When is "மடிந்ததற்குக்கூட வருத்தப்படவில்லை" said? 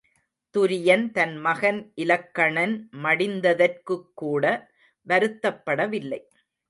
3.03-6.21